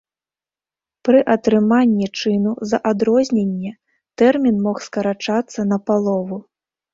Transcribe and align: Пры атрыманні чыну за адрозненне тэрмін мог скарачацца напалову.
Пры 1.09 1.19
атрыманні 1.33 2.07
чыну 2.21 2.53
за 2.69 2.77
адрозненне 2.93 3.71
тэрмін 4.23 4.57
мог 4.65 4.81
скарачацца 4.89 5.61
напалову. 5.75 6.43